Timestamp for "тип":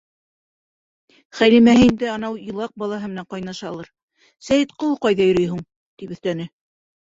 6.03-6.17